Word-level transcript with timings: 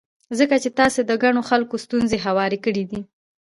ځکه 0.39 0.55
چې 0.63 0.69
تاسې 0.79 0.99
د 1.05 1.11
ګڼو 1.23 1.41
خلکو 1.49 1.75
ستونزې 1.85 2.17
هوارې 2.25 2.59
کړې 2.65 2.83
دي. 2.91 3.01